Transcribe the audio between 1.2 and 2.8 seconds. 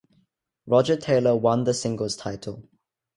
won the singles title.